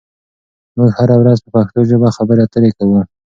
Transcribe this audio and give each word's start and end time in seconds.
موږ 0.77 0.89
هره 0.97 1.15
ورځ 1.21 1.37
په 1.43 1.49
پښتو 1.55 1.79
ژبه 1.89 2.09
خبرې 2.17 2.41
اترې 2.45 2.69
کوو. 2.77 2.99